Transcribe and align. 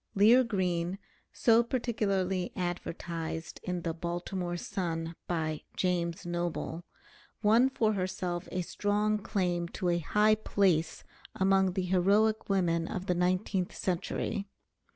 Lear 0.15 0.43
Green, 0.43 0.97
so 1.31 1.61
particularly 1.61 2.51
advertised 2.55 3.59
in 3.61 3.83
the 3.83 3.93
"Baltimore 3.93 4.57
Sun" 4.57 5.13
by 5.27 5.61
"James 5.77 6.25
Noble," 6.25 6.83
won 7.43 7.69
for 7.69 7.93
herself 7.93 8.47
a 8.51 8.63
strong 8.63 9.19
claim 9.19 9.67
to 9.67 9.89
a 9.89 9.99
high 9.99 10.33
place 10.33 11.03
among 11.35 11.73
the 11.73 11.83
heroic 11.85 12.49
women 12.49 12.87
of 12.87 13.05
the 13.05 13.13
nineteenth 13.13 13.75
century. 13.75 14.47